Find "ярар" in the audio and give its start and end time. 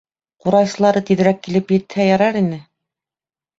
2.11-2.43